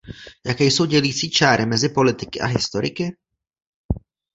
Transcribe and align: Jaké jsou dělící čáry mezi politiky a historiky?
Jaké 0.45 0.63
jsou 0.63 0.85
dělící 0.85 1.29
čáry 1.29 1.65
mezi 1.65 1.89
politiky 1.89 2.39
a 2.39 2.45
historiky? 2.45 3.15